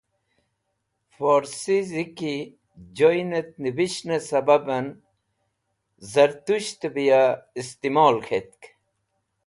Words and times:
Forsi 1.15 1.77
ziki 1.91 2.35
joy 2.97 3.19
nevishnẽ 3.61 4.25
sẽbabni 4.29 4.89
zatushtẽ 6.11 6.87
bẽ 6.95 7.07
ya 7.09 7.23
istimol 7.59 8.15
k̃htk. 8.27 8.61